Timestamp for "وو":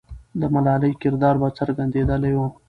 2.35-2.47